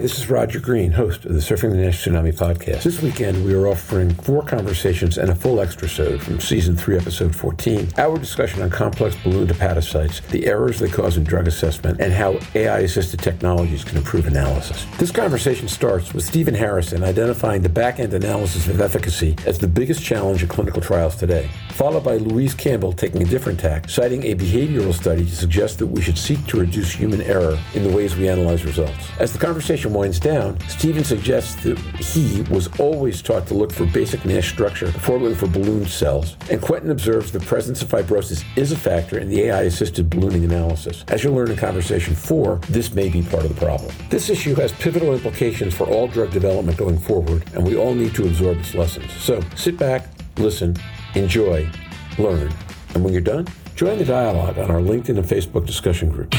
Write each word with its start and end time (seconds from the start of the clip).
this 0.00 0.18
is 0.18 0.30
Roger 0.30 0.60
Green, 0.60 0.92
host 0.92 1.26
of 1.26 1.34
the 1.34 1.40
Surfing 1.40 1.72
the 1.72 1.76
NASH 1.76 2.06
Tsunami 2.06 2.32
podcast. 2.32 2.84
This 2.84 3.02
weekend, 3.02 3.44
we 3.44 3.52
are 3.52 3.66
offering 3.66 4.14
four 4.14 4.42
conversations 4.42 5.18
and 5.18 5.28
a 5.30 5.34
full 5.34 5.60
extra 5.60 5.88
from 6.18 6.40
season 6.40 6.74
3, 6.74 6.96
episode 6.96 7.36
14. 7.36 7.88
Our 7.98 8.16
discussion 8.16 8.62
on 8.62 8.70
complex 8.70 9.14
balloon 9.22 9.48
hepatocytes, 9.48 10.26
the 10.28 10.46
errors 10.46 10.78
they 10.78 10.88
cause 10.88 11.18
in 11.18 11.24
drug 11.24 11.46
assessment, 11.46 12.00
and 12.00 12.14
how 12.14 12.38
AI 12.54 12.78
assisted 12.78 13.20
technologies 13.20 13.84
can 13.84 13.98
improve 13.98 14.26
analysis. 14.26 14.86
This 14.98 15.10
conversation 15.10 15.68
starts 15.68 16.14
with 16.14 16.24
Stephen 16.24 16.54
Harrison 16.54 17.04
identifying 17.04 17.60
the 17.60 17.68
back 17.68 18.00
end 18.00 18.14
analysis 18.14 18.68
of 18.68 18.80
efficacy 18.80 19.36
as 19.46 19.58
the 19.58 19.68
biggest 19.68 20.02
challenge 20.02 20.42
in 20.42 20.48
clinical 20.48 20.80
trials 20.80 21.16
today, 21.16 21.50
followed 21.80 22.04
by 22.04 22.18
Louise 22.18 22.52
Campbell 22.52 22.92
taking 22.92 23.22
a 23.22 23.24
different 23.24 23.58
tack, 23.58 23.88
citing 23.88 24.22
a 24.24 24.34
behavioral 24.34 24.92
study 24.92 25.24
to 25.24 25.34
suggest 25.34 25.78
that 25.78 25.86
we 25.86 26.02
should 26.02 26.18
seek 26.18 26.44
to 26.44 26.60
reduce 26.60 26.92
human 26.92 27.22
error 27.22 27.58
in 27.72 27.82
the 27.82 27.88
ways 27.88 28.14
we 28.14 28.28
analyze 28.28 28.66
results. 28.66 29.08
As 29.18 29.32
the 29.32 29.38
conversation 29.38 29.94
winds 29.94 30.20
down, 30.20 30.60
Stephen 30.68 31.04
suggests 31.04 31.54
that 31.64 31.78
he 31.78 32.42
was 32.50 32.68
always 32.78 33.22
taught 33.22 33.46
to 33.46 33.54
look 33.54 33.72
for 33.72 33.86
basic 33.86 34.26
NASH 34.26 34.50
structure 34.50 34.92
before 34.92 35.18
looking 35.18 35.38
for 35.38 35.46
balloon 35.46 35.86
cells, 35.86 36.36
and 36.50 36.60
Quentin 36.60 36.90
observes 36.90 37.32
the 37.32 37.40
presence 37.40 37.80
of 37.80 37.88
fibrosis 37.88 38.44
is 38.56 38.72
a 38.72 38.76
factor 38.76 39.18
in 39.18 39.30
the 39.30 39.44
AI 39.44 39.62
assisted 39.62 40.10
ballooning 40.10 40.44
analysis. 40.44 41.02
As 41.08 41.24
you'll 41.24 41.34
learn 41.34 41.50
in 41.50 41.56
conversation 41.56 42.14
four, 42.14 42.56
this 42.68 42.92
may 42.92 43.08
be 43.08 43.22
part 43.22 43.44
of 43.44 43.54
the 43.54 43.58
problem. 43.58 43.90
This 44.10 44.28
issue 44.28 44.54
has 44.56 44.70
pivotal 44.72 45.14
implications 45.14 45.72
for 45.72 45.86
all 45.86 46.08
drug 46.08 46.30
development 46.30 46.76
going 46.76 46.98
forward, 46.98 47.42
and 47.54 47.66
we 47.66 47.74
all 47.74 47.94
need 47.94 48.14
to 48.16 48.26
absorb 48.26 48.58
its 48.58 48.74
lessons. 48.74 49.10
So 49.14 49.40
sit 49.56 49.78
back, 49.78 50.08
listen, 50.36 50.76
enjoy, 51.14 51.68
learn, 52.18 52.52
and 52.94 53.04
when 53.04 53.12
you're 53.12 53.22
done, 53.22 53.46
join 53.74 53.98
the 53.98 54.04
dialogue 54.04 54.58
on 54.58 54.70
our 54.70 54.80
LinkedIn 54.80 55.16
and 55.16 55.26
Facebook 55.26 55.66
discussion 55.66 56.10
groups. 56.10 56.36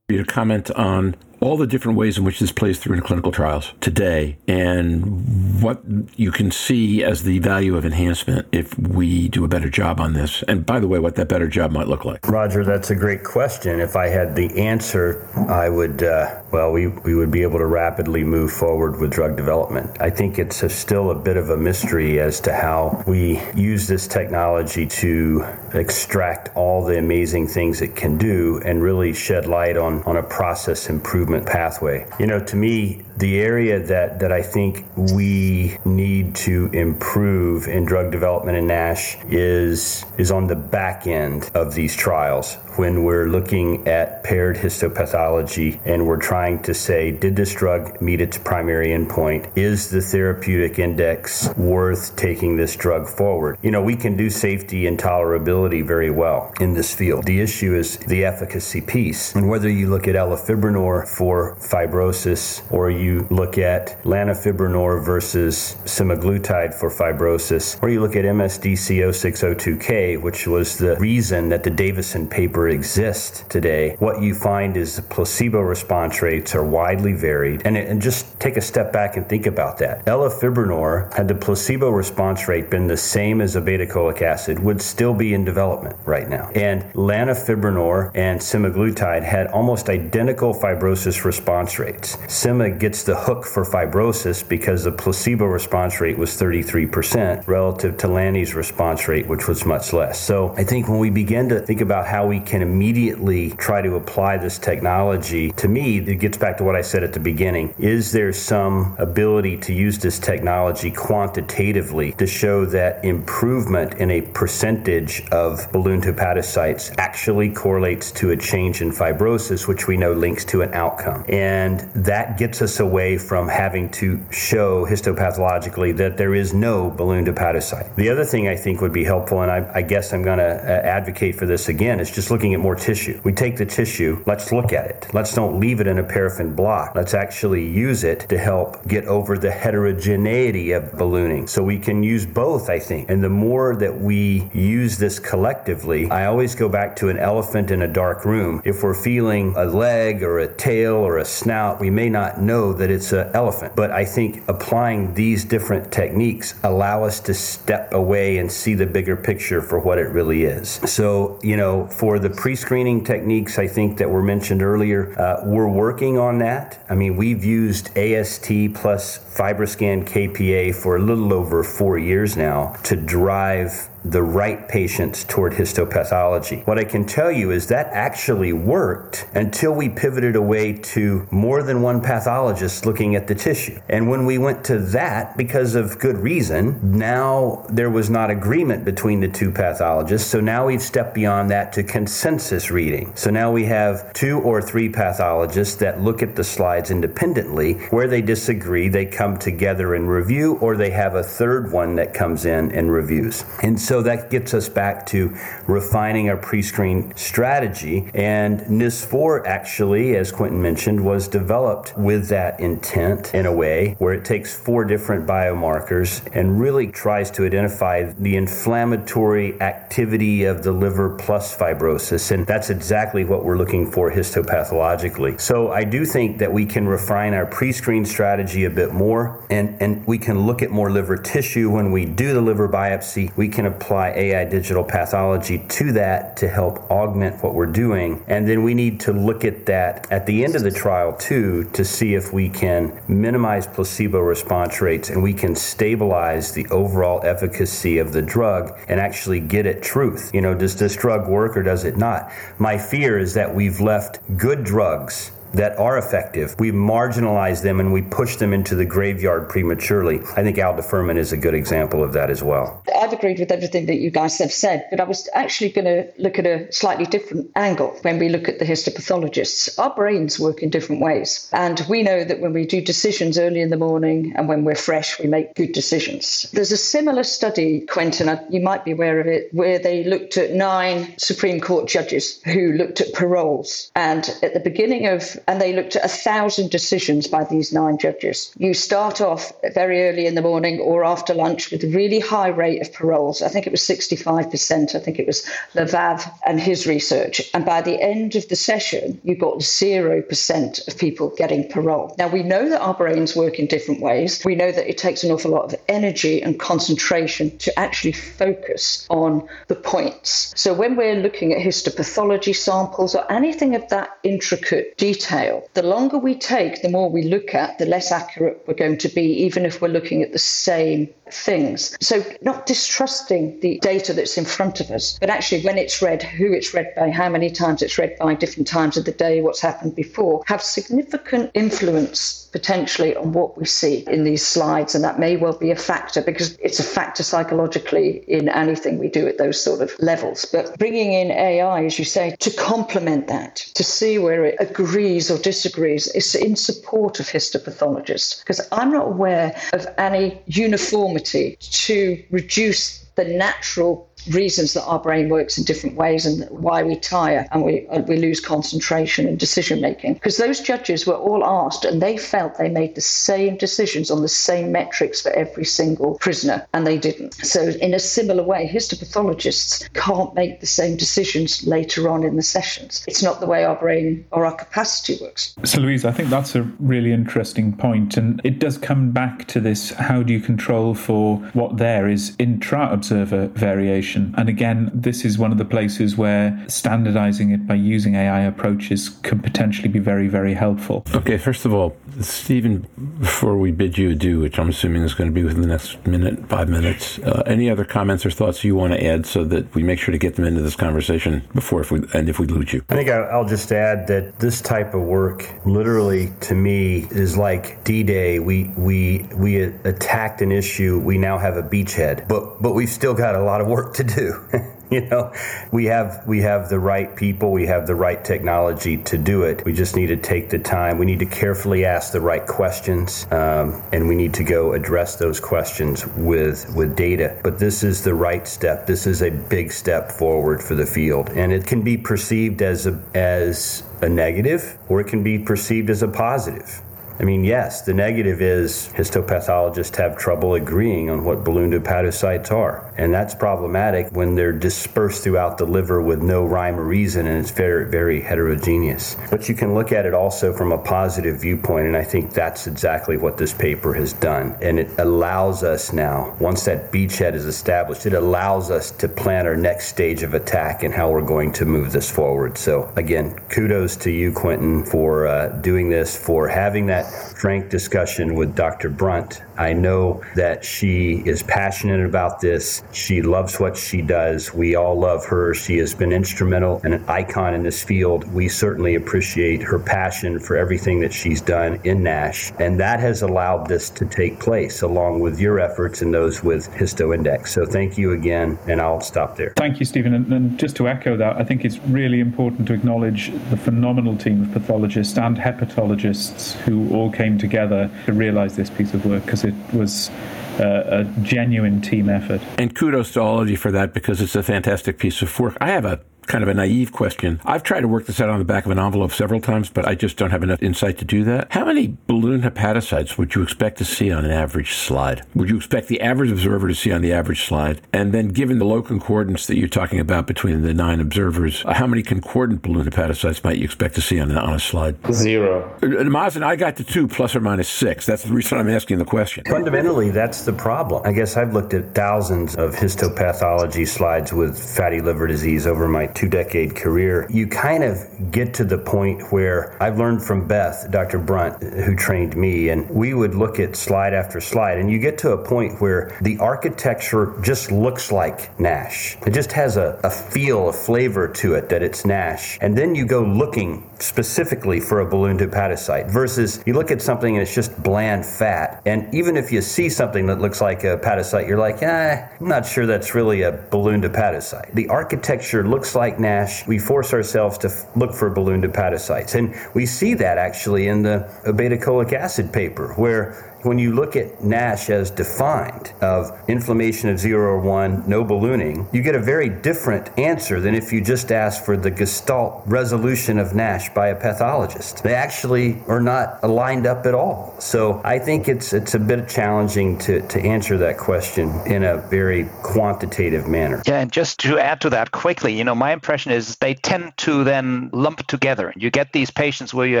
Your 0.08 0.24
comment 0.24 0.70
on 0.72 1.16
all 1.40 1.56
the 1.56 1.66
different 1.66 1.98
ways 1.98 2.18
in 2.18 2.24
which 2.24 2.38
this 2.38 2.52
plays 2.52 2.78
through 2.78 2.96
in 2.96 3.02
clinical 3.02 3.32
trials 3.32 3.72
today 3.80 4.36
and 4.46 5.62
what 5.62 5.82
you 6.16 6.30
can 6.30 6.50
see 6.50 7.02
as 7.02 7.22
the 7.22 7.38
value 7.38 7.76
of 7.76 7.84
enhancement 7.84 8.46
if 8.52 8.78
we 8.78 9.28
do 9.28 9.44
a 9.44 9.48
better 9.48 9.68
job 9.68 10.00
on 10.00 10.12
this. 10.12 10.42
And 10.48 10.64
by 10.64 10.80
the 10.80 10.88
way, 10.88 10.98
what 10.98 11.16
that 11.16 11.28
better 11.28 11.48
job 11.48 11.72
might 11.72 11.88
look 11.88 12.04
like. 12.04 12.26
Roger, 12.28 12.64
that's 12.64 12.90
a 12.90 12.94
great 12.94 13.24
question. 13.24 13.80
If 13.80 13.96
I 13.96 14.08
had 14.08 14.36
the 14.36 14.50
answer, 14.58 15.28
I 15.48 15.68
would, 15.68 16.02
uh, 16.02 16.42
well, 16.50 16.72
we, 16.72 16.88
we 16.88 17.14
would 17.14 17.30
be 17.30 17.42
able 17.42 17.58
to 17.58 17.66
rapidly 17.66 18.24
move 18.24 18.52
forward 18.52 19.00
with 19.00 19.10
drug 19.10 19.36
development. 19.36 19.90
I 20.00 20.10
think 20.10 20.38
it's 20.38 20.62
a, 20.62 20.68
still 20.68 21.10
a 21.10 21.14
bit 21.14 21.36
of 21.36 21.50
a 21.50 21.56
mystery 21.56 22.20
as 22.20 22.40
to 22.42 22.52
how 22.52 23.02
we 23.06 23.40
use 23.54 23.86
this 23.86 24.06
technology 24.06 24.86
to 24.86 25.44
extract 25.72 26.50
all 26.54 26.84
the 26.84 26.98
amazing 26.98 27.48
things 27.48 27.82
it 27.82 27.96
can 27.96 28.16
do 28.16 28.60
and 28.64 28.82
really 28.82 29.12
shed 29.12 29.46
light 29.46 29.76
on, 29.76 30.02
on 30.04 30.16
a 30.16 30.22
process 30.22 30.88
improvement 30.88 31.33
pathway. 31.42 32.06
You 32.18 32.26
know, 32.26 32.44
to 32.44 32.56
me, 32.56 33.02
the 33.16 33.40
area 33.40 33.78
that, 33.78 34.18
that 34.20 34.32
I 34.32 34.42
think 34.42 34.84
we 34.96 35.76
need 35.84 36.34
to 36.36 36.66
improve 36.72 37.68
in 37.68 37.84
drug 37.84 38.10
development 38.10 38.58
in 38.58 38.66
NASH 38.66 39.16
is 39.28 40.04
is 40.18 40.30
on 40.30 40.46
the 40.46 40.56
back 40.56 41.06
end 41.06 41.50
of 41.54 41.74
these 41.74 41.94
trials 41.94 42.56
when 42.76 43.04
we're 43.04 43.28
looking 43.28 43.86
at 43.86 44.24
paired 44.24 44.56
histopathology 44.56 45.78
and 45.84 46.06
we're 46.06 46.20
trying 46.20 46.60
to 46.62 46.74
say, 46.74 47.12
did 47.12 47.36
this 47.36 47.54
drug 47.54 48.00
meet 48.00 48.20
its 48.20 48.36
primary 48.38 48.88
endpoint? 48.88 49.56
Is 49.56 49.90
the 49.90 50.00
therapeutic 50.00 50.78
index 50.78 51.48
worth 51.56 52.16
taking 52.16 52.56
this 52.56 52.74
drug 52.76 53.08
forward? 53.08 53.58
You 53.62 53.70
know, 53.70 53.82
we 53.82 53.96
can 53.96 54.16
do 54.16 54.28
safety 54.28 54.86
and 54.86 54.98
tolerability 54.98 55.86
very 55.86 56.10
well 56.10 56.52
in 56.60 56.74
this 56.74 56.94
field. 56.94 57.24
The 57.26 57.40
issue 57.40 57.74
is 57.76 57.96
the 57.98 58.24
efficacy 58.24 58.80
piece. 58.80 59.34
And 59.34 59.48
whether 59.48 59.68
you 59.68 59.88
look 59.88 60.08
at 60.08 60.16
elafibranor 60.16 61.06
for 61.16 61.56
fibrosis 61.56 62.62
or 62.72 62.90
you 62.90 63.26
look 63.30 63.58
at 63.58 64.02
lanifibranor 64.02 65.04
versus 65.04 65.76
semaglutide 65.84 66.74
for 66.74 66.90
fibrosis, 66.90 67.80
or 67.82 67.88
you 67.88 68.00
look 68.00 68.16
at 68.16 68.24
MSD-C0602K, 68.24 70.20
which 70.20 70.46
was 70.46 70.78
the 70.78 70.96
reason 70.96 71.48
that 71.48 71.62
the 71.62 71.70
Davison 71.70 72.28
paper 72.28 72.68
exists 72.68 73.44
today, 73.48 73.96
what 73.98 74.20
you 74.22 74.34
find 74.34 74.76
is 74.76 74.96
the 74.96 75.02
placebo 75.02 75.60
response 75.60 76.22
rates 76.22 76.54
are 76.54 76.64
widely 76.64 77.12
varied. 77.12 77.62
And, 77.64 77.76
and 77.76 78.00
just 78.00 78.38
take 78.40 78.56
a 78.56 78.60
step 78.60 78.92
back 78.92 79.16
and 79.16 79.28
think 79.28 79.46
about 79.46 79.78
that. 79.78 80.04
Elafibranor, 80.06 81.14
had 81.14 81.28
the 81.28 81.34
placebo 81.34 81.90
response 81.90 82.48
rate 82.48 82.70
been 82.70 82.86
the 82.86 82.96
same 82.96 83.40
as 83.40 83.56
obeticholic 83.56 84.22
acid, 84.22 84.58
would 84.58 84.80
still 84.82 85.14
be 85.14 85.34
in 85.34 85.44
development 85.44 85.96
right 86.04 86.28
now. 86.28 86.50
And 86.54 86.82
lanifibranor 86.94 88.10
and 88.14 88.40
semaglutide 88.40 89.22
had 89.22 89.46
almost 89.48 89.88
identical 89.88 90.54
fibrosis 90.54 91.03
response 91.24 91.78
rates. 91.78 92.16
Sema 92.32 92.70
gets 92.70 93.02
the 93.02 93.14
hook 93.14 93.44
for 93.44 93.64
fibrosis 93.64 94.46
because 94.48 94.84
the 94.84 94.92
placebo 94.92 95.44
response 95.44 96.00
rate 96.00 96.16
was 96.16 96.30
33% 96.30 97.46
relative 97.46 97.98
to 97.98 98.08
Lani's 98.08 98.54
response 98.54 99.06
rate, 99.06 99.26
which 99.26 99.48
was 99.48 99.66
much 99.66 99.92
less. 99.92 100.18
So 100.18 100.54
I 100.56 100.64
think 100.64 100.88
when 100.88 100.98
we 100.98 101.10
begin 101.10 101.50
to 101.50 101.60
think 101.60 101.82
about 101.82 102.06
how 102.06 102.26
we 102.26 102.40
can 102.40 102.54
can 102.54 102.62
immediately 102.62 103.50
try 103.50 103.82
to 103.82 103.96
apply 103.96 104.36
this 104.36 104.60
technology, 104.60 105.50
to 105.50 105.66
me, 105.66 105.98
it 105.98 106.20
gets 106.20 106.38
back 106.38 106.56
to 106.56 106.62
what 106.62 106.76
I 106.76 106.82
said 106.82 107.02
at 107.02 107.12
the 107.12 107.18
beginning. 107.18 107.74
Is 107.80 108.12
there 108.12 108.32
some 108.32 108.94
ability 108.96 109.56
to 109.66 109.74
use 109.74 109.98
this 109.98 110.20
technology 110.20 110.92
quantitatively 110.92 112.12
to 112.12 112.28
show 112.28 112.64
that 112.66 113.04
improvement 113.04 113.94
in 113.94 114.12
a 114.12 114.20
percentage 114.20 115.26
of 115.32 115.66
ballooned 115.72 116.04
hepatocytes 116.04 116.94
actually 116.96 117.50
correlates 117.50 118.12
to 118.12 118.30
a 118.30 118.36
change 118.36 118.82
in 118.82 118.92
fibrosis, 118.92 119.66
which 119.66 119.88
we 119.88 119.96
know 119.96 120.12
links 120.12 120.44
to 120.44 120.62
an 120.62 120.72
outcome? 120.74 120.93
And 121.28 121.80
that 121.94 122.38
gets 122.38 122.62
us 122.62 122.80
away 122.80 123.18
from 123.18 123.48
having 123.48 123.90
to 123.92 124.20
show 124.30 124.86
histopathologically 124.86 125.96
that 125.96 126.16
there 126.16 126.34
is 126.34 126.52
no 126.52 126.90
ballooned 126.90 127.28
hepatocyte. 127.28 127.94
The 127.96 128.10
other 128.10 128.24
thing 128.24 128.48
I 128.48 128.56
think 128.56 128.80
would 128.80 128.92
be 128.92 129.04
helpful, 129.04 129.42
and 129.42 129.50
I, 129.50 129.70
I 129.74 129.82
guess 129.82 130.12
I'm 130.12 130.22
going 130.22 130.38
to 130.38 130.44
uh, 130.44 130.86
advocate 130.86 131.34
for 131.36 131.46
this 131.46 131.68
again, 131.68 132.00
is 132.00 132.10
just 132.10 132.30
looking 132.30 132.54
at 132.54 132.60
more 132.60 132.76
tissue. 132.76 133.20
We 133.24 133.32
take 133.32 133.56
the 133.56 133.66
tissue, 133.66 134.22
let's 134.26 134.52
look 134.52 134.72
at 134.72 134.86
it. 134.86 135.08
Let's 135.12 135.34
don't 135.34 135.60
leave 135.60 135.80
it 135.80 135.86
in 135.86 135.98
a 135.98 136.04
paraffin 136.04 136.54
block. 136.54 136.94
Let's 136.94 137.14
actually 137.14 137.66
use 137.66 138.04
it 138.04 138.20
to 138.28 138.38
help 138.38 138.86
get 138.86 139.04
over 139.06 139.38
the 139.38 139.50
heterogeneity 139.50 140.72
of 140.72 140.92
ballooning. 140.92 141.46
So 141.46 141.62
we 141.62 141.78
can 141.78 142.02
use 142.02 142.26
both, 142.26 142.68
I 142.70 142.78
think. 142.78 143.10
And 143.10 143.22
the 143.22 143.28
more 143.28 143.76
that 143.76 143.94
we 143.98 144.48
use 144.54 144.98
this 144.98 145.18
collectively, 145.18 146.10
I 146.10 146.26
always 146.26 146.54
go 146.54 146.68
back 146.68 146.96
to 146.96 147.08
an 147.08 147.18
elephant 147.18 147.70
in 147.70 147.82
a 147.82 147.88
dark 147.88 148.24
room. 148.24 148.62
If 148.64 148.82
we're 148.82 148.94
feeling 148.94 149.54
a 149.56 149.64
leg 149.64 150.22
or 150.22 150.38
a 150.38 150.48
tail 150.54 150.83
or 150.92 151.18
a 151.18 151.24
snout, 151.24 151.80
we 151.80 151.90
may 151.90 152.08
not 152.08 152.40
know 152.40 152.72
that 152.72 152.90
it's 152.90 153.12
an 153.12 153.30
elephant. 153.34 153.74
But 153.76 153.90
I 153.90 154.04
think 154.04 154.42
applying 154.48 155.14
these 155.14 155.44
different 155.44 155.92
techniques 155.92 156.54
allow 156.62 157.04
us 157.04 157.20
to 157.20 157.34
step 157.34 157.92
away 157.92 158.38
and 158.38 158.50
see 158.50 158.74
the 158.74 158.86
bigger 158.86 159.16
picture 159.16 159.60
for 159.60 159.78
what 159.78 159.98
it 159.98 160.08
really 160.08 160.44
is. 160.44 160.80
So, 160.84 161.38
you 161.42 161.56
know, 161.56 161.86
for 161.86 162.18
the 162.18 162.30
pre 162.30 162.56
screening 162.56 163.04
techniques, 163.04 163.58
I 163.58 163.66
think, 163.66 163.98
that 163.98 164.10
were 164.10 164.22
mentioned 164.22 164.62
earlier, 164.62 165.18
uh, 165.18 165.42
we're 165.44 165.68
working 165.68 166.18
on 166.18 166.38
that. 166.38 166.78
I 166.88 166.94
mean, 166.94 167.16
we've 167.16 167.44
used 167.44 167.96
AST 167.96 168.74
plus 168.74 169.18
FibroScan 169.36 170.04
KPA 170.06 170.74
for 170.74 170.96
a 170.96 171.00
little 171.00 171.32
over 171.32 171.62
four 171.62 171.98
years 171.98 172.36
now 172.36 172.76
to 172.84 172.96
drive 172.96 173.88
the 174.04 174.22
right 174.22 174.68
patients 174.68 175.24
toward 175.24 175.54
histopathology. 175.54 176.66
What 176.66 176.78
I 176.78 176.84
can 176.84 177.06
tell 177.06 177.32
you 177.32 177.50
is 177.50 177.68
that 177.68 177.86
actually 177.86 178.52
worked 178.52 179.26
until 179.34 179.72
we 179.72 179.88
pivoted 179.88 180.36
away 180.36 180.74
to 180.74 181.26
more 181.30 181.62
than 181.62 181.80
one 181.80 182.02
pathologist 182.02 182.84
looking 182.84 183.16
at 183.16 183.26
the 183.26 183.34
tissue. 183.34 183.80
And 183.88 184.08
when 184.08 184.26
we 184.26 184.36
went 184.36 184.64
to 184.64 184.78
that, 184.78 185.36
because 185.36 185.74
of 185.74 185.98
good 185.98 186.18
reason, 186.18 186.98
now 186.98 187.64
there 187.70 187.90
was 187.90 188.10
not 188.10 188.30
agreement 188.30 188.84
between 188.84 189.20
the 189.20 189.28
two 189.28 189.50
pathologists. 189.50 190.30
So 190.30 190.40
now 190.40 190.66
we've 190.66 190.82
stepped 190.82 191.14
beyond 191.14 191.50
that 191.50 191.72
to 191.74 191.82
consensus 191.82 192.70
reading. 192.70 193.12
So 193.16 193.30
now 193.30 193.50
we 193.50 193.64
have 193.64 194.12
two 194.12 194.40
or 194.40 194.60
three 194.60 194.88
pathologists 194.88 195.76
that 195.76 196.02
look 196.02 196.22
at 196.22 196.36
the 196.36 196.44
slides 196.44 196.90
independently. 196.90 197.74
Where 197.88 198.08
they 198.08 198.20
disagree, 198.20 198.88
they 198.88 199.06
come 199.06 199.38
together 199.38 199.94
and 199.94 200.08
review, 200.08 200.54
or 200.60 200.76
they 200.76 200.90
have 200.90 201.14
a 201.14 201.22
third 201.22 201.72
one 201.72 201.94
that 201.96 202.12
comes 202.12 202.44
in 202.44 202.70
and 202.72 202.92
reviews. 202.92 203.44
And 203.62 203.80
so 203.80 203.93
So 203.94 204.02
that 204.02 204.28
gets 204.28 204.54
us 204.54 204.68
back 204.68 205.06
to 205.06 205.32
refining 205.68 206.28
our 206.28 206.36
pre 206.36 206.62
screen 206.62 207.14
strategy. 207.14 208.10
And 208.12 208.58
NIS4 208.62 209.46
actually, 209.46 210.16
as 210.16 210.32
Quentin 210.32 210.60
mentioned, 210.60 211.04
was 211.04 211.28
developed 211.28 211.96
with 211.96 212.26
that 212.30 212.58
intent 212.58 213.32
in 213.34 213.46
a 213.46 213.52
way 213.52 213.94
where 214.00 214.12
it 214.12 214.24
takes 214.24 214.52
four 214.52 214.84
different 214.84 215.28
biomarkers 215.28 216.28
and 216.34 216.60
really 216.60 216.88
tries 216.88 217.30
to 217.30 217.46
identify 217.46 218.02
the 218.18 218.34
inflammatory 218.34 219.60
activity 219.60 220.42
of 220.42 220.64
the 220.64 220.72
liver 220.72 221.10
plus 221.10 221.56
fibrosis. 221.56 222.32
And 222.32 222.44
that's 222.48 222.70
exactly 222.70 223.24
what 223.24 223.44
we're 223.44 223.58
looking 223.58 223.88
for 223.92 224.10
histopathologically. 224.10 225.40
So 225.40 225.70
I 225.70 225.84
do 225.84 226.04
think 226.04 226.38
that 226.38 226.52
we 226.52 226.66
can 226.66 226.88
refine 226.88 227.32
our 227.32 227.46
pre 227.46 227.70
screen 227.70 228.04
strategy 228.04 228.64
a 228.64 228.70
bit 228.70 228.92
more 228.92 229.46
and, 229.50 229.80
and 229.80 230.04
we 230.04 230.18
can 230.18 230.46
look 230.46 230.62
at 230.62 230.72
more 230.72 230.90
liver 230.90 231.16
tissue 231.16 231.70
when 231.70 231.92
we 231.92 232.04
do 232.04 232.34
the 232.34 232.40
liver 232.40 232.68
biopsy. 232.68 233.30
We 233.36 233.48
can 233.48 233.66
apply 233.66 233.83
AI 233.90 234.44
digital 234.44 234.84
pathology 234.84 235.58
to 235.68 235.92
that 235.92 236.36
to 236.38 236.48
help 236.48 236.90
augment 236.90 237.42
what 237.42 237.54
we're 237.54 237.66
doing. 237.66 238.24
And 238.26 238.48
then 238.48 238.62
we 238.62 238.74
need 238.74 239.00
to 239.00 239.12
look 239.12 239.44
at 239.44 239.66
that 239.66 240.10
at 240.10 240.26
the 240.26 240.44
end 240.44 240.54
of 240.54 240.62
the 240.62 240.70
trial 240.70 241.12
too 241.12 241.64
to 241.72 241.84
see 241.84 242.14
if 242.14 242.32
we 242.32 242.48
can 242.48 243.00
minimize 243.08 243.66
placebo 243.66 244.20
response 244.20 244.80
rates 244.80 245.10
and 245.10 245.22
we 245.22 245.32
can 245.32 245.54
stabilize 245.54 246.52
the 246.52 246.66
overall 246.68 247.20
efficacy 247.24 247.98
of 247.98 248.12
the 248.12 248.22
drug 248.22 248.78
and 248.88 249.00
actually 249.00 249.40
get 249.40 249.66
at 249.66 249.82
truth. 249.82 250.30
You 250.34 250.40
know, 250.40 250.54
does 250.54 250.76
this 250.76 250.96
drug 250.96 251.28
work 251.28 251.56
or 251.56 251.62
does 251.62 251.84
it 251.84 251.96
not? 251.96 252.30
My 252.58 252.78
fear 252.78 253.18
is 253.18 253.34
that 253.34 253.54
we've 253.54 253.80
left 253.80 254.20
good 254.36 254.64
drugs 254.64 255.32
that 255.54 255.78
are 255.78 255.98
effective, 255.98 256.54
we 256.58 256.70
marginalize 256.70 257.62
them 257.62 257.80
and 257.80 257.92
we 257.92 258.02
push 258.02 258.36
them 258.36 258.52
into 258.52 258.74
the 258.74 258.84
graveyard 258.84 259.48
prematurely. 259.48 260.20
I 260.36 260.42
think 260.42 260.56
aldafermin 260.56 261.16
is 261.16 261.32
a 261.32 261.36
good 261.36 261.54
example 261.54 262.02
of 262.02 262.12
that 262.12 262.30
as 262.30 262.42
well. 262.42 262.82
I've 262.94 263.12
agreed 263.12 263.38
with 263.38 263.50
everything 263.50 263.86
that 263.86 263.96
you 263.96 264.10
guys 264.10 264.38
have 264.38 264.52
said, 264.52 264.86
but 264.90 265.00
I 265.00 265.04
was 265.04 265.28
actually 265.34 265.70
going 265.70 265.86
to 265.86 266.10
look 266.18 266.38
at 266.38 266.46
a 266.46 266.70
slightly 266.72 267.06
different 267.06 267.50
angle 267.54 267.96
when 268.02 268.18
we 268.18 268.28
look 268.28 268.48
at 268.48 268.58
the 268.58 268.64
histopathologists. 268.64 269.78
Our 269.78 269.94
brains 269.94 270.38
work 270.38 270.62
in 270.62 270.70
different 270.70 271.02
ways. 271.02 271.48
And 271.52 271.84
we 271.88 272.02
know 272.02 272.24
that 272.24 272.40
when 272.40 272.52
we 272.52 272.66
do 272.66 272.80
decisions 272.80 273.38
early 273.38 273.60
in 273.60 273.70
the 273.70 273.76
morning 273.76 274.32
and 274.36 274.48
when 274.48 274.64
we're 274.64 274.74
fresh, 274.74 275.18
we 275.18 275.26
make 275.26 275.54
good 275.54 275.72
decisions. 275.72 276.50
There's 276.52 276.72
a 276.72 276.76
similar 276.76 277.22
study, 277.22 277.80
Quentin, 277.82 278.28
uh, 278.28 278.44
you 278.50 278.60
might 278.60 278.84
be 278.84 278.92
aware 278.92 279.20
of 279.20 279.26
it, 279.26 279.52
where 279.52 279.78
they 279.78 280.04
looked 280.04 280.36
at 280.36 280.52
nine 280.52 281.14
Supreme 281.18 281.60
Court 281.60 281.88
judges 281.88 282.40
who 282.42 282.72
looked 282.72 283.00
at 283.00 283.12
paroles. 283.12 283.90
And 283.94 284.28
at 284.42 284.54
the 284.54 284.60
beginning 284.60 285.06
of 285.06 285.38
and 285.46 285.60
they 285.60 285.72
looked 285.72 285.96
at 285.96 286.04
a 286.04 286.08
thousand 286.08 286.70
decisions 286.70 287.26
by 287.26 287.44
these 287.44 287.72
nine 287.72 287.98
judges. 287.98 288.52
You 288.56 288.74
start 288.74 289.20
off 289.20 289.52
very 289.74 290.08
early 290.08 290.26
in 290.26 290.34
the 290.34 290.42
morning 290.42 290.80
or 290.80 291.04
after 291.04 291.34
lunch 291.34 291.70
with 291.70 291.84
a 291.84 291.88
really 291.88 292.20
high 292.20 292.48
rate 292.48 292.80
of 292.80 292.92
paroles. 292.92 293.42
I 293.42 293.48
think 293.48 293.66
it 293.66 293.70
was 293.70 293.82
65%. 293.82 294.94
I 294.94 294.98
think 294.98 295.18
it 295.18 295.26
was 295.26 295.46
Levav 295.74 296.30
and 296.46 296.60
his 296.60 296.86
research. 296.86 297.42
And 297.52 297.64
by 297.64 297.82
the 297.82 298.00
end 298.00 298.36
of 298.36 298.48
the 298.48 298.56
session, 298.56 299.20
you 299.24 299.36
got 299.36 299.58
0% 299.58 300.88
of 300.88 300.98
people 300.98 301.30
getting 301.36 301.68
parole. 301.68 302.14
Now, 302.18 302.28
we 302.28 302.42
know 302.42 302.68
that 302.68 302.80
our 302.80 302.94
brains 302.94 303.36
work 303.36 303.58
in 303.58 303.66
different 303.66 304.00
ways. 304.00 304.42
We 304.44 304.54
know 304.54 304.72
that 304.72 304.88
it 304.88 304.98
takes 304.98 305.24
an 305.24 305.30
awful 305.30 305.50
lot 305.50 305.72
of 305.72 305.80
energy 305.88 306.42
and 306.42 306.58
concentration 306.58 307.56
to 307.58 307.78
actually 307.78 308.12
focus 308.12 309.06
on 309.10 309.48
the 309.68 309.74
points. 309.74 310.52
So 310.56 310.72
when 310.72 310.96
we're 310.96 311.16
looking 311.16 311.52
at 311.52 311.60
histopathology 311.60 312.54
samples 312.54 313.14
or 313.14 313.30
anything 313.30 313.74
of 313.74 313.88
that 313.88 314.16
intricate 314.22 314.96
detail, 314.96 315.33
detail. 315.34 315.68
The 315.74 315.82
longer 315.82 316.18
we 316.18 316.34
take, 316.34 316.82
the 316.82 316.88
more 316.88 317.10
we 317.10 317.22
look 317.22 317.54
at, 317.54 317.78
the 317.78 317.86
less 317.86 318.12
accurate 318.12 318.62
we're 318.66 318.74
going 318.74 318.98
to 318.98 319.08
be, 319.08 319.22
even 319.44 319.64
if 319.64 319.80
we're 319.80 319.88
looking 319.88 320.22
at 320.22 320.32
the 320.32 320.38
same 320.38 321.08
things. 321.30 321.96
So, 322.00 322.24
not 322.42 322.66
distrusting 322.66 323.60
the 323.60 323.78
data 323.80 324.12
that's 324.12 324.38
in 324.38 324.44
front 324.44 324.80
of 324.80 324.90
us, 324.90 325.18
but 325.18 325.30
actually 325.30 325.62
when 325.62 325.78
it's 325.78 326.02
read, 326.02 326.22
who 326.22 326.52
it's 326.52 326.74
read 326.74 326.92
by, 326.96 327.10
how 327.10 327.28
many 327.28 327.50
times 327.50 327.82
it's 327.82 327.98
read 327.98 328.16
by, 328.18 328.34
different 328.34 328.66
times 328.66 328.96
of 328.96 329.04
the 329.04 329.12
day, 329.12 329.40
what's 329.40 329.60
happened 329.60 329.94
before, 329.94 330.42
have 330.46 330.62
significant 330.62 331.50
influence 331.54 332.43
potentially 332.54 333.16
on 333.16 333.32
what 333.32 333.58
we 333.58 333.66
see 333.66 334.04
in 334.06 334.22
these 334.22 334.46
slides. 334.46 334.94
And 334.94 335.02
that 335.02 335.18
may 335.18 335.34
well 335.34 335.58
be 335.58 335.72
a 335.72 335.76
factor 335.76 336.22
because 336.22 336.56
it's 336.62 336.78
a 336.78 336.84
factor 336.84 337.24
psychologically 337.24 338.22
in 338.28 338.48
anything 338.48 338.98
we 338.98 339.08
do 339.08 339.26
at 339.26 339.38
those 339.38 339.60
sort 339.60 339.80
of 339.80 339.92
levels. 339.98 340.44
But 340.44 340.78
bringing 340.78 341.14
in 341.14 341.32
AI, 341.32 341.84
as 341.84 341.98
you 341.98 342.04
say, 342.04 342.36
to 342.38 342.50
complement 342.52 343.26
that, 343.26 343.56
to 343.74 343.82
see 343.82 344.18
where 344.18 344.44
it 344.44 344.56
agrees 344.60 345.32
or 345.32 345.38
disagrees, 345.38 346.06
is 346.14 346.32
in 346.36 346.54
support 346.54 347.18
of 347.18 347.26
histopathologists 347.26 348.38
because 348.38 348.60
I'm 348.70 348.92
not 348.92 349.08
aware 349.08 349.60
of 349.72 349.88
any 349.98 350.40
uniformity 350.46 351.56
to 351.58 352.22
reduce 352.30 353.04
the 353.16 353.24
natural 353.24 354.08
reasons 354.28 354.74
that 354.74 354.84
our 354.84 354.98
brain 354.98 355.28
works 355.28 355.58
in 355.58 355.64
different 355.64 355.96
ways 355.96 356.26
and 356.26 356.48
why 356.50 356.82
we 356.82 356.96
tire 356.96 357.46
and 357.52 357.64
we, 357.64 357.86
uh, 357.88 358.00
we 358.02 358.16
lose 358.16 358.40
concentration 358.40 359.26
and 359.26 359.38
decision 359.38 359.80
making. 359.80 360.14
Because 360.14 360.36
those 360.36 360.60
judges 360.60 361.06
were 361.06 361.14
all 361.14 361.44
asked 361.44 361.84
and 361.84 362.00
they 362.00 362.16
felt 362.16 362.58
they 362.58 362.68
made 362.68 362.94
the 362.94 363.00
same 363.00 363.56
decisions 363.56 364.10
on 364.10 364.22
the 364.22 364.28
same 364.28 364.72
metrics 364.72 365.20
for 365.20 365.30
every 365.32 365.64
single 365.64 366.16
prisoner, 366.18 366.66
and 366.72 366.86
they 366.86 366.98
didn't. 366.98 367.34
So, 367.34 367.62
in 367.62 367.94
a 367.94 367.98
similar 367.98 368.42
way, 368.42 368.70
histopathologists 368.72 369.92
can't 369.94 370.34
make 370.34 370.60
the 370.60 370.66
same 370.66 370.96
decisions 370.96 371.66
later 371.66 372.08
on 372.08 372.24
in 372.24 372.36
the 372.36 372.42
sessions. 372.42 373.04
It's 373.06 373.22
not 373.22 373.40
the 373.40 373.46
way 373.46 373.64
our 373.64 373.76
brain 373.76 374.24
or 374.30 374.46
our 374.46 374.54
capacity 374.54 375.18
works. 375.20 375.54
So, 375.64 375.80
Louise, 375.80 376.04
I 376.04 376.12
think 376.12 376.30
that's 376.30 376.54
a 376.54 376.62
really 376.78 377.12
interesting 377.12 377.76
point, 377.76 378.16
and 378.16 378.40
it 378.44 378.58
does 378.58 378.78
come 378.78 379.12
back 379.12 379.46
to 379.48 379.60
this 379.60 379.90
how 379.90 380.22
do 380.22 380.32
you 380.32 380.40
control 380.40 380.94
for 380.94 381.38
what 381.52 381.76
there 381.76 382.08
is 382.08 382.34
intra 382.38 382.90
observer 382.92 383.48
variation? 383.48 384.13
And 384.16 384.48
again, 384.48 384.90
this 384.94 385.24
is 385.24 385.38
one 385.38 385.52
of 385.52 385.58
the 385.58 385.64
places 385.64 386.16
where 386.16 386.64
standardizing 386.68 387.50
it 387.50 387.66
by 387.66 387.74
using 387.74 388.14
AI 388.14 388.40
approaches 388.40 389.08
can 389.22 389.40
potentially 389.40 389.88
be 389.88 389.98
very, 389.98 390.28
very 390.28 390.54
helpful. 390.54 391.04
Okay, 391.14 391.38
first 391.38 391.64
of 391.64 391.72
all, 391.72 391.96
Stephen, 392.20 392.86
before 393.18 393.56
we 393.58 393.72
bid 393.72 393.98
you 393.98 394.10
adieu, 394.10 394.40
which 394.40 394.58
I'm 394.58 394.68
assuming 394.68 395.02
is 395.02 395.14
going 395.14 395.30
to 395.30 395.34
be 395.34 395.42
within 395.42 395.62
the 395.62 395.68
next 395.68 396.06
minute, 396.06 396.48
five 396.48 396.68
minutes, 396.68 397.18
uh, 397.20 397.42
any 397.46 397.68
other 397.70 397.84
comments 397.84 398.24
or 398.24 398.30
thoughts 398.30 398.62
you 398.64 398.74
want 398.74 398.92
to 398.92 399.04
add 399.04 399.26
so 399.26 399.44
that 399.44 399.74
we 399.74 399.82
make 399.82 399.98
sure 399.98 400.12
to 400.12 400.18
get 400.18 400.36
them 400.36 400.44
into 400.44 400.62
this 400.62 400.76
conversation 400.76 401.42
before 401.54 401.80
if 401.80 401.90
we 401.90 402.02
and 402.14 402.28
if 402.28 402.38
we 402.38 402.46
lose 402.46 402.72
you? 402.72 402.84
I 402.88 402.94
think 402.94 403.10
I'll 403.10 403.48
just 403.48 403.72
add 403.72 404.06
that 404.08 404.38
this 404.38 404.60
type 404.60 404.94
of 404.94 405.02
work, 405.02 405.48
literally 405.66 406.32
to 406.42 406.54
me, 406.54 407.06
is 407.10 407.36
like 407.36 407.82
D-Day. 407.84 408.38
We 408.38 408.64
we 408.76 409.26
we 409.34 409.62
attacked 409.62 410.42
an 410.42 410.52
issue. 410.52 411.00
We 411.00 411.18
now 411.18 411.38
have 411.38 411.56
a 411.56 411.62
beachhead, 411.62 412.28
but 412.28 412.62
but 412.62 412.74
we've 412.74 412.88
still 412.88 413.14
got 413.14 413.34
a 413.34 413.42
lot 413.42 413.60
of 413.60 413.66
work 413.66 413.94
to 413.94 414.03
do. 414.04 414.40
you 414.90 415.00
know, 415.08 415.32
we 415.72 415.86
have 415.86 416.22
we 416.26 416.40
have 416.42 416.68
the 416.68 416.78
right 416.78 417.14
people, 417.16 417.50
we 417.50 417.66
have 417.66 417.86
the 417.86 417.94
right 417.94 418.24
technology 418.24 418.96
to 418.98 419.18
do 419.18 419.42
it. 419.42 419.64
We 419.64 419.72
just 419.72 419.96
need 419.96 420.06
to 420.06 420.16
take 420.16 420.50
the 420.50 420.58
time. 420.58 420.98
We 420.98 421.06
need 421.06 421.18
to 421.20 421.26
carefully 421.26 421.84
ask 421.84 422.12
the 422.12 422.20
right 422.20 422.46
questions, 422.46 423.26
um, 423.30 423.82
and 423.92 424.08
we 424.08 424.14
need 424.14 424.34
to 424.34 424.44
go 424.44 424.72
address 424.72 425.16
those 425.16 425.40
questions 425.40 426.06
with 426.16 426.72
with 426.74 426.94
data. 426.96 427.38
But 427.42 427.58
this 427.58 427.82
is 427.82 428.04
the 428.04 428.14
right 428.14 428.46
step. 428.46 428.86
This 428.86 429.06
is 429.06 429.22
a 429.22 429.30
big 429.30 429.72
step 429.72 430.12
forward 430.12 430.62
for 430.62 430.74
the 430.74 430.86
field, 430.86 431.30
and 431.30 431.52
it 431.52 431.66
can 431.66 431.82
be 431.82 431.96
perceived 431.96 432.62
as 432.62 432.86
a 432.86 433.00
as 433.14 433.82
a 434.02 434.08
negative, 434.08 434.78
or 434.88 435.00
it 435.00 435.08
can 435.08 435.22
be 435.22 435.38
perceived 435.38 435.90
as 435.90 436.02
a 436.02 436.08
positive. 436.08 436.82
I 437.18 437.24
mean, 437.24 437.44
yes, 437.44 437.82
the 437.82 437.94
negative 437.94 438.42
is 438.42 438.90
histopathologists 438.94 439.96
have 439.96 440.16
trouble 440.16 440.54
agreeing 440.54 441.10
on 441.10 441.24
what 441.24 441.44
balloon 441.44 441.72
hepatocytes 441.72 442.50
are. 442.50 442.92
And 442.96 443.12
that's 443.12 443.34
problematic 443.34 444.08
when 444.12 444.34
they're 444.34 444.52
dispersed 444.52 445.24
throughout 445.24 445.58
the 445.58 445.66
liver 445.66 446.00
with 446.00 446.22
no 446.22 446.44
rhyme 446.44 446.78
or 446.78 446.84
reason 446.84 447.26
and 447.26 447.40
it's 447.40 447.50
very, 447.50 447.88
very 447.90 448.20
heterogeneous. 448.20 449.16
But 449.30 449.48
you 449.48 449.54
can 449.54 449.74
look 449.74 449.92
at 449.92 450.06
it 450.06 450.14
also 450.14 450.52
from 450.52 450.72
a 450.72 450.78
positive 450.78 451.40
viewpoint, 451.40 451.86
and 451.86 451.96
I 451.96 452.04
think 452.04 452.32
that's 452.32 452.66
exactly 452.66 453.16
what 453.16 453.36
this 453.36 453.52
paper 453.52 453.94
has 453.94 454.12
done. 454.12 454.56
And 454.60 454.78
it 454.78 454.90
allows 454.98 455.62
us 455.62 455.92
now, 455.92 456.36
once 456.40 456.64
that 456.64 456.92
beachhead 456.92 457.34
is 457.34 457.46
established, 457.46 458.06
it 458.06 458.14
allows 458.14 458.70
us 458.70 458.90
to 458.92 459.08
plan 459.08 459.46
our 459.46 459.56
next 459.56 459.88
stage 459.88 460.22
of 460.22 460.34
attack 460.34 460.82
and 460.82 460.94
how 460.94 461.10
we're 461.10 461.22
going 461.22 461.52
to 461.52 461.64
move 461.64 461.92
this 461.92 462.10
forward. 462.10 462.58
So, 462.58 462.92
again, 462.96 463.38
kudos 463.48 463.96
to 463.98 464.10
you, 464.10 464.32
Quentin, 464.32 464.84
for 464.84 465.26
uh, 465.26 465.48
doing 465.60 465.88
this, 465.88 466.16
for 466.16 466.48
having 466.48 466.86
that 466.86 467.03
frank 467.04 467.70
discussion 467.70 468.34
with 468.34 468.54
Dr. 468.54 468.88
Brunt. 468.88 469.42
I 469.56 469.72
know 469.72 470.22
that 470.34 470.64
she 470.64 471.22
is 471.26 471.42
passionate 471.42 472.04
about 472.04 472.40
this. 472.40 472.82
She 472.92 473.22
loves 473.22 473.60
what 473.60 473.76
she 473.76 474.02
does. 474.02 474.52
We 474.52 474.74
all 474.74 474.98
love 474.98 475.24
her. 475.26 475.54
She 475.54 475.76
has 475.78 475.94
been 475.94 476.12
instrumental 476.12 476.80
and 476.84 476.94
an 476.94 477.04
icon 477.06 477.54
in 477.54 477.62
this 477.62 477.82
field. 477.82 478.24
We 478.32 478.48
certainly 478.48 478.94
appreciate 478.94 479.62
her 479.62 479.78
passion 479.78 480.40
for 480.40 480.56
everything 480.56 481.00
that 481.00 481.12
she's 481.12 481.40
done 481.40 481.80
in 481.84 482.02
NASH. 482.02 482.52
And 482.58 482.80
that 482.80 483.00
has 483.00 483.22
allowed 483.22 483.68
this 483.68 483.90
to 483.90 484.06
take 484.06 484.40
place 484.40 484.82
along 484.82 485.20
with 485.20 485.38
your 485.38 485.60
efforts 485.60 486.02
and 486.02 486.12
those 486.12 486.42
with 486.42 486.68
HistoIndex. 486.70 487.48
So 487.48 487.66
thank 487.66 487.98
you 487.98 488.12
again, 488.12 488.58
and 488.66 488.80
I'll 488.80 489.00
stop 489.00 489.36
there. 489.36 489.52
Thank 489.56 489.80
you, 489.80 489.86
Stephen. 489.86 490.14
And, 490.14 490.32
and 490.32 490.58
just 490.58 490.76
to 490.76 490.88
echo 490.88 491.16
that, 491.16 491.36
I 491.36 491.44
think 491.44 491.64
it's 491.64 491.78
really 491.80 492.20
important 492.20 492.66
to 492.68 492.74
acknowledge 492.74 493.32
the 493.50 493.56
phenomenal 493.56 494.16
team 494.16 494.42
of 494.42 494.52
pathologists 494.52 495.18
and 495.18 495.36
hepatologists 495.36 496.52
who 496.62 496.93
all 496.94 497.10
came 497.10 497.38
together 497.38 497.90
to 498.06 498.12
realize 498.12 498.56
this 498.56 498.70
piece 498.70 498.94
of 498.94 499.04
work 499.06 499.24
because 499.24 499.44
it 499.44 499.54
was 499.72 500.10
a, 500.58 501.00
a 501.00 501.04
genuine 501.22 501.80
team 501.80 502.08
effort. 502.08 502.40
And 502.58 502.74
kudos 502.74 503.12
to 503.12 503.20
all 503.20 503.40
of 503.40 503.50
you 503.50 503.56
for 503.56 503.72
that 503.72 503.92
because 503.92 504.20
it's 504.20 504.36
a 504.36 504.42
fantastic 504.42 504.98
piece 504.98 505.22
of 505.22 505.38
work. 505.38 505.56
I 505.60 505.70
have 505.70 505.84
a 505.84 506.00
kind 506.26 506.42
of 506.42 506.48
a 506.48 506.54
naive 506.54 506.92
question. 506.92 507.40
I've 507.44 507.62
tried 507.62 507.80
to 507.80 507.88
work 507.88 508.06
this 508.06 508.20
out 508.20 508.28
on 508.28 508.38
the 508.38 508.44
back 508.44 508.64
of 508.64 508.72
an 508.72 508.78
envelope 508.78 509.12
several 509.12 509.40
times, 509.40 509.70
but 509.70 509.86
I 509.86 509.94
just 509.94 510.16
don't 510.16 510.30
have 510.30 510.42
enough 510.42 510.62
insight 510.62 510.98
to 510.98 511.04
do 511.04 511.24
that. 511.24 511.52
How 511.52 511.64
many 511.64 511.96
balloon 512.06 512.42
hepatocytes 512.42 513.18
would 513.18 513.34
you 513.34 513.42
expect 513.42 513.78
to 513.78 513.84
see 513.84 514.10
on 514.10 514.24
an 514.24 514.30
average 514.30 514.74
slide? 514.74 515.22
Would 515.34 515.50
you 515.50 515.56
expect 515.56 515.88
the 515.88 516.00
average 516.00 516.30
observer 516.30 516.68
to 516.68 516.74
see 516.74 516.92
on 516.92 517.02
the 517.02 517.12
average 517.12 517.44
slide? 517.44 517.80
And 517.92 518.12
then, 518.12 518.28
given 518.28 518.58
the 518.58 518.64
low 518.64 518.82
concordance 518.82 519.46
that 519.46 519.58
you're 519.58 519.68
talking 519.68 520.00
about 520.00 520.26
between 520.26 520.62
the 520.62 520.74
nine 520.74 521.00
observers, 521.00 521.62
how 521.62 521.86
many 521.86 522.02
concordant 522.02 522.62
balloon 522.62 522.86
hepatocytes 522.86 523.42
might 523.44 523.58
you 523.58 523.64
expect 523.64 523.94
to 523.96 524.00
see 524.00 524.20
on, 524.20 524.36
on 524.36 524.54
a 524.54 524.58
slide? 524.58 524.96
Zero. 525.12 525.70
Uh, 525.82 525.86
Mazen, 525.86 526.42
I 526.42 526.56
got 526.56 526.76
to 526.76 526.84
two 526.84 527.08
plus 527.08 527.34
or 527.34 527.40
minus 527.40 527.68
six. 527.68 528.06
That's 528.06 528.24
the 528.24 528.32
reason 528.32 528.58
I'm 528.58 528.70
asking 528.70 528.98
the 528.98 529.04
question. 529.04 529.44
Fundamentally, 529.44 530.10
that's 530.10 530.42
the 530.42 530.52
problem. 530.52 531.02
I 531.04 531.12
guess 531.12 531.36
I've 531.36 531.52
looked 531.52 531.74
at 531.74 531.94
thousands 531.94 532.56
of 532.56 532.74
histopathology 532.74 533.86
slides 533.86 534.32
with 534.32 534.58
fatty 534.58 535.00
liver 535.00 535.26
disease 535.26 535.66
over 535.66 535.88
my 535.88 536.06
two 536.14 536.28
decade 536.28 536.76
career, 536.76 537.26
you 537.30 537.46
kind 537.46 537.84
of 537.84 538.30
get 538.30 538.54
to 538.54 538.64
the 538.64 538.78
point 538.78 539.32
where 539.32 539.76
I've 539.82 539.98
learned 539.98 540.22
from 540.22 540.46
Beth, 540.46 540.86
Dr. 540.90 541.18
Brunt, 541.18 541.62
who 541.62 541.96
trained 541.96 542.36
me, 542.36 542.68
and 542.68 542.88
we 542.88 543.14
would 543.14 543.34
look 543.34 543.58
at 543.58 543.76
slide 543.76 544.14
after 544.14 544.40
slide, 544.40 544.78
and 544.78 544.90
you 544.90 544.98
get 544.98 545.18
to 545.18 545.32
a 545.32 545.44
point 545.44 545.80
where 545.80 546.16
the 546.22 546.38
architecture 546.38 547.34
just 547.42 547.70
looks 547.70 548.12
like 548.12 548.58
NASH. 548.60 549.16
It 549.26 549.32
just 549.32 549.52
has 549.52 549.76
a, 549.76 549.98
a 550.04 550.10
feel, 550.10 550.68
a 550.68 550.72
flavor 550.72 551.28
to 551.28 551.54
it 551.54 551.68
that 551.68 551.82
it's 551.82 552.04
NASH. 552.04 552.58
And 552.60 552.76
then 552.76 552.94
you 552.94 553.06
go 553.06 553.22
looking 553.24 553.90
specifically 553.98 554.80
for 554.80 555.00
a 555.00 555.06
ballooned 555.06 555.40
hepatocyte 555.40 556.10
versus 556.10 556.62
you 556.66 556.74
look 556.74 556.90
at 556.90 557.00
something 557.00 557.34
and 557.34 557.42
it's 557.42 557.54
just 557.54 557.82
bland 557.82 558.24
fat. 558.24 558.82
And 558.86 559.12
even 559.14 559.36
if 559.36 559.50
you 559.50 559.62
see 559.62 559.88
something 559.88 560.26
that 560.26 560.40
looks 560.40 560.60
like 560.60 560.84
a 560.84 560.98
hepatocyte, 560.98 561.48
you're 561.48 561.58
like, 561.58 561.82
eh, 561.82 562.28
I'm 562.40 562.48
not 562.48 562.66
sure 562.66 562.86
that's 562.86 563.14
really 563.14 563.42
a 563.42 563.52
ballooned 563.70 564.04
hepatocyte. 564.04 564.74
The 564.74 564.88
architecture 564.88 565.66
looks 565.66 565.94
like 565.94 566.03
NASH. 566.18 566.66
We 566.66 566.78
force 566.78 567.12
ourselves 567.12 567.58
to 567.58 567.72
look 567.96 568.14
for 568.14 568.30
ballooned 568.30 568.64
hepatocytes. 568.64 569.34
And 569.34 569.54
we 569.74 569.86
see 569.86 570.14
that 570.14 570.38
actually 570.38 570.88
in 570.88 571.02
the 571.02 571.28
beta 571.44 571.76
obeticholic 571.76 572.12
acid 572.12 572.52
paper, 572.52 572.94
where 572.94 573.53
when 573.64 573.78
you 573.78 573.92
look 573.92 574.16
at 574.16 574.42
NASH 574.42 574.90
as 574.90 575.10
defined 575.10 575.92
of 576.00 576.30
inflammation 576.48 577.08
of 577.08 577.18
zero 577.18 577.52
or 577.52 577.60
one, 577.60 578.02
no 578.08 578.24
ballooning, 578.24 578.86
you 578.92 579.02
get 579.02 579.14
a 579.14 579.20
very 579.20 579.48
different 579.48 580.16
answer 580.18 580.60
than 580.60 580.74
if 580.74 580.92
you 580.92 581.00
just 581.00 581.32
ask 581.32 581.64
for 581.64 581.76
the 581.76 581.90
gestalt 581.90 582.62
resolution 582.66 583.38
of 583.38 583.54
NASH 583.54 583.90
by 583.94 584.08
a 584.08 584.14
pathologist. 584.14 585.02
They 585.02 585.14
actually 585.14 585.82
are 585.88 586.00
not 586.00 586.40
aligned 586.42 586.86
up 586.86 587.06
at 587.06 587.14
all. 587.14 587.54
So 587.58 588.00
I 588.04 588.18
think 588.18 588.48
it's 588.48 588.72
it's 588.72 588.94
a 588.94 588.98
bit 588.98 589.28
challenging 589.28 589.98
to, 589.98 590.20
to 590.28 590.40
answer 590.40 590.76
that 590.78 590.98
question 590.98 591.50
in 591.66 591.84
a 591.84 591.98
very 591.98 592.48
quantitative 592.62 593.48
manner. 593.48 593.82
Yeah, 593.86 594.00
and 594.00 594.12
just 594.12 594.40
to 594.40 594.58
add 594.58 594.80
to 594.82 594.90
that 594.90 595.10
quickly, 595.10 595.56
you 595.56 595.64
know, 595.64 595.74
my 595.74 595.92
impression 595.92 596.32
is 596.32 596.56
they 596.56 596.74
tend 596.74 597.16
to 597.18 597.44
then 597.44 597.90
lump 597.92 598.26
together. 598.26 598.72
You 598.76 598.90
get 598.90 599.12
these 599.12 599.30
patients 599.30 599.72
where 599.72 599.86
you 599.86 600.00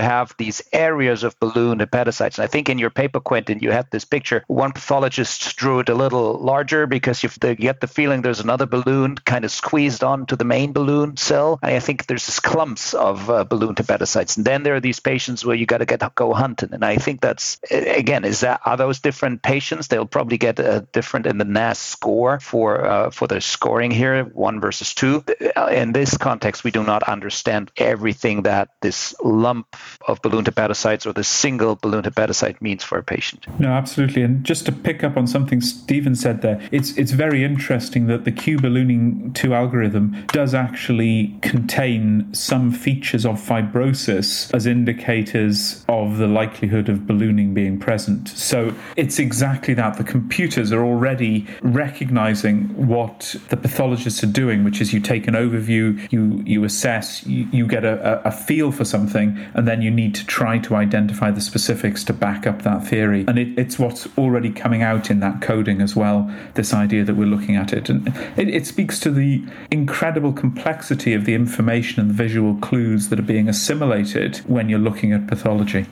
have 0.00 0.34
these 0.38 0.62
areas 0.72 1.24
of 1.24 1.38
balloon 1.40 1.78
hepatocytes. 1.78 2.38
And 2.38 2.44
I 2.44 2.46
think 2.46 2.68
in 2.68 2.78
your 2.78 2.90
paper, 2.90 3.20
Quentin, 3.20 3.53
you 3.60 3.70
had 3.70 3.90
this 3.90 4.04
picture. 4.04 4.44
One 4.46 4.72
pathologist 4.72 5.56
drew 5.56 5.80
it 5.80 5.88
a 5.88 5.94
little 5.94 6.34
larger 6.34 6.86
because 6.86 7.22
you 7.22 7.28
get 7.54 7.80
the 7.80 7.86
feeling 7.86 8.22
there's 8.22 8.40
another 8.40 8.66
balloon 8.66 9.16
kind 9.16 9.44
of 9.44 9.50
squeezed 9.50 10.04
onto 10.04 10.36
the 10.36 10.44
main 10.44 10.72
balloon 10.72 11.16
cell. 11.16 11.58
And 11.62 11.74
I 11.74 11.80
think 11.80 12.06
there's 12.06 12.26
this 12.26 12.40
clumps 12.40 12.94
of 12.94 13.30
uh, 13.30 13.44
balloon 13.44 13.74
hepatocytes. 13.74 14.36
And 14.36 14.44
then 14.44 14.62
there 14.62 14.74
are 14.74 14.80
these 14.80 15.00
patients 15.00 15.44
where 15.44 15.56
you 15.56 15.66
got 15.66 15.78
to 15.78 15.86
get 15.86 16.02
go 16.14 16.32
hunting. 16.32 16.70
And 16.72 16.84
I 16.84 16.96
think 16.96 17.20
that's 17.20 17.58
again, 17.70 18.24
is 18.24 18.40
that 18.40 18.60
are 18.64 18.76
those 18.76 19.00
different 19.00 19.42
patients? 19.42 19.88
They'll 19.88 20.06
probably 20.06 20.38
get 20.38 20.58
a 20.58 20.86
different 20.92 21.26
in 21.26 21.38
the 21.38 21.44
NAS 21.44 21.78
score 21.78 22.40
for 22.40 22.84
uh, 22.84 23.10
for 23.10 23.26
their 23.26 23.40
scoring 23.40 23.90
here, 23.90 24.24
one 24.24 24.60
versus 24.60 24.94
two. 24.94 25.24
In 25.70 25.92
this 25.92 26.16
context, 26.16 26.64
we 26.64 26.70
do 26.70 26.84
not 26.84 27.02
understand 27.04 27.70
everything 27.76 28.42
that 28.42 28.70
this 28.80 29.14
lump 29.22 29.76
of 30.06 30.22
balloon 30.22 30.44
hepatocytes 30.44 31.06
or 31.06 31.12
the 31.12 31.24
single 31.24 31.76
balloon 31.76 32.02
hepatocyte 32.02 32.60
means 32.60 32.84
for 32.84 32.98
a 32.98 33.02
patient. 33.02 33.43
No, 33.58 33.68
absolutely. 33.68 34.22
And 34.22 34.44
just 34.44 34.66
to 34.66 34.72
pick 34.72 35.04
up 35.04 35.16
on 35.16 35.26
something 35.26 35.60
Stephen 35.60 36.14
said 36.14 36.42
there, 36.42 36.60
it's 36.70 36.96
it's 36.96 37.12
very 37.12 37.44
interesting 37.44 38.06
that 38.06 38.24
the 38.24 38.32
Q 38.32 38.58
ballooning 38.58 39.32
2 39.34 39.54
algorithm 39.54 40.24
does 40.28 40.54
actually 40.54 41.36
contain 41.42 42.32
some 42.32 42.72
features 42.72 43.24
of 43.26 43.40
fibrosis 43.40 44.52
as 44.54 44.66
indicators 44.66 45.84
of 45.88 46.18
the 46.18 46.26
likelihood 46.26 46.88
of 46.88 47.06
ballooning 47.06 47.54
being 47.54 47.78
present. 47.78 48.28
So 48.28 48.74
it's 48.96 49.18
exactly 49.18 49.74
that. 49.74 49.96
The 49.98 50.04
computers 50.04 50.72
are 50.72 50.84
already 50.84 51.46
recognizing 51.62 52.86
what 52.86 53.36
the 53.50 53.56
pathologists 53.56 54.22
are 54.24 54.32
doing, 54.32 54.64
which 54.64 54.80
is 54.80 54.92
you 54.92 55.00
take 55.00 55.28
an 55.28 55.34
overview, 55.34 56.10
you 56.10 56.42
you 56.44 56.64
assess, 56.64 57.24
you, 57.26 57.48
you 57.52 57.66
get 57.66 57.84
a, 57.84 58.26
a 58.26 58.32
feel 58.32 58.72
for 58.72 58.84
something, 58.84 59.38
and 59.54 59.68
then 59.68 59.82
you 59.82 59.90
need 59.90 60.14
to 60.14 60.26
try 60.26 60.58
to 60.58 60.74
identify 60.74 61.30
the 61.30 61.40
specifics 61.40 62.04
to 62.04 62.12
back 62.12 62.46
up 62.46 62.62
that 62.62 62.86
theory. 62.86 63.24
And 63.28 63.33
it, 63.38 63.58
it's 63.58 63.78
what's 63.78 64.06
already 64.18 64.50
coming 64.50 64.82
out 64.82 65.10
in 65.10 65.20
that 65.20 65.40
coding 65.40 65.80
as 65.80 65.94
well. 65.96 66.30
This 66.54 66.72
idea 66.74 67.04
that 67.04 67.14
we're 67.14 67.26
looking 67.26 67.56
at 67.56 67.72
it, 67.72 67.88
and 67.88 68.08
it, 68.36 68.48
it 68.48 68.66
speaks 68.66 68.98
to 69.00 69.10
the 69.10 69.44
incredible 69.70 70.32
complexity 70.32 71.14
of 71.14 71.24
the 71.24 71.34
information 71.34 72.00
and 72.00 72.10
the 72.10 72.14
visual 72.14 72.56
clues 72.56 73.08
that 73.08 73.18
are 73.18 73.22
being 73.22 73.48
assimilated 73.48 74.38
when 74.46 74.68
you're 74.68 74.78
looking 74.78 75.12
at 75.12 75.26
pathology. 75.26 75.86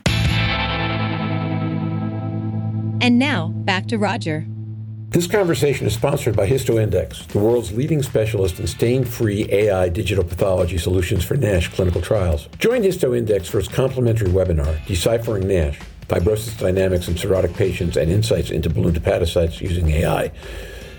And 3.00 3.18
now 3.18 3.48
back 3.48 3.86
to 3.88 3.98
Roger. 3.98 4.46
This 5.12 5.26
conversation 5.26 5.86
is 5.86 5.92
sponsored 5.92 6.34
by 6.34 6.48
HistoIndex, 6.48 7.26
the 7.26 7.38
world's 7.38 7.70
leading 7.72 8.02
specialist 8.02 8.58
in 8.58 8.66
stain-free 8.66 9.46
AI 9.52 9.90
digital 9.90 10.24
pathology 10.24 10.78
solutions 10.78 11.22
for 11.22 11.36
NASH 11.36 11.68
clinical 11.74 12.00
trials. 12.00 12.48
Join 12.58 12.80
HistoIndex 12.80 13.46
for 13.46 13.58
its 13.58 13.68
complimentary 13.68 14.30
webinar, 14.30 14.82
Deciphering 14.86 15.46
NASH, 15.46 15.78
Fibrosis 16.08 16.58
Dynamics 16.58 17.08
in 17.08 17.14
Cirrhotic 17.14 17.54
Patients 17.56 17.96
and 17.96 18.10
Insights 18.10 18.50
into 18.50 18.68
Balloon 18.68 18.94
Hepatocytes 18.94 19.60
Using 19.60 19.90
AI. 19.90 20.32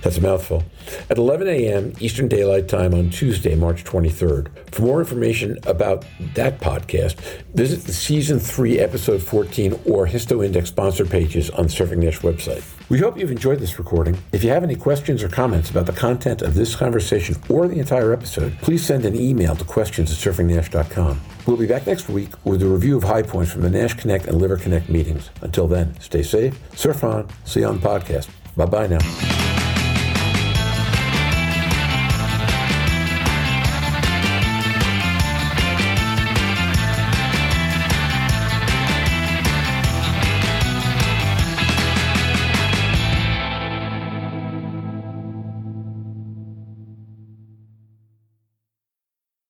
That's 0.04 0.18
a 0.18 0.22
mouthful. 0.22 0.64
At 1.10 1.18
11 1.18 1.48
a.m. 1.48 1.94
Eastern 2.00 2.28
Daylight 2.28 2.68
Time 2.68 2.94
on 2.94 3.10
Tuesday, 3.10 3.56
March 3.56 3.86
23rd. 3.86 4.50
For 4.74 4.82
more 4.82 5.00
information 5.00 5.58
about 5.66 6.06
that 6.36 6.60
podcast, 6.60 7.16
visit 7.54 7.86
the 7.86 7.94
Season 7.94 8.38
3, 8.38 8.80
Episode 8.80 9.22
14 9.22 9.74
or 9.86 10.06
HistoIndex 10.06 10.68
sponsor 10.68 11.06
pages 11.06 11.50
on 11.52 11.66
Surfing 11.66 12.00
Nash 12.00 12.20
website. 12.20 12.64
We 12.90 13.00
hope 13.00 13.18
you've 13.18 13.32
enjoyed 13.32 13.60
this 13.60 13.80
recording. 13.80 14.18
If 14.34 14.44
you 14.44 14.50
have 14.50 14.64
any 14.64 14.76
questions 14.76 15.24
or 15.24 15.30
comments 15.30 15.70
about 15.70 15.86
the 15.86 15.94
content 15.94 16.42
of 16.42 16.54
this 16.54 16.76
conversation 16.76 17.38
or 17.50 17.70
the 17.70 17.80
entire 17.80 18.12
episode, 18.12 18.58
please 18.62 18.86
send 18.86 19.06
an 19.06 19.16
email 19.16 19.56
to 19.56 19.64
questions 19.64 20.12
at 20.12 20.18
surfingnash.com. 20.18 21.22
We'll 21.48 21.58
be 21.58 21.66
back 21.66 21.88
next 21.88 22.10
week 22.10 22.30
with 22.46 22.62
a 22.62 22.68
review 22.68 22.98
of 22.98 23.04
high 23.04 23.24
points 23.24 23.54
from 23.54 23.62
the 23.62 23.70
Nash 23.70 23.94
Connect 23.94 24.26
and 24.26 24.40
Liver 24.40 24.58
Connect 24.58 24.90
meetings. 24.90 25.30
Until 25.42 25.68
then, 25.68 25.98
stay 26.02 26.24
safe, 26.24 26.60
surf 26.78 27.04
on, 27.06 27.30
see 27.46 27.62
you 27.62 27.68
on 27.68 27.80
the 27.80 27.88
podcast. 27.88 28.28
Bye 28.56 28.66
bye 28.66 28.88
now. 28.88 29.43